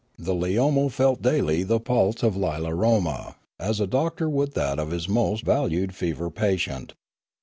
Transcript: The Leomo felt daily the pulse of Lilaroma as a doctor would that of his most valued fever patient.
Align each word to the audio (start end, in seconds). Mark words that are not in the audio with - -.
The 0.17 0.33
Leomo 0.33 0.89
felt 0.91 1.21
daily 1.21 1.61
the 1.61 1.79
pulse 1.79 2.23
of 2.23 2.33
Lilaroma 2.35 3.35
as 3.59 3.79
a 3.79 3.85
doctor 3.85 4.27
would 4.27 4.53
that 4.55 4.79
of 4.79 4.89
his 4.89 5.07
most 5.07 5.43
valued 5.45 5.93
fever 5.93 6.31
patient. 6.31 6.95